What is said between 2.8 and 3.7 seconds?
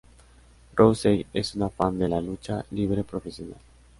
profesional.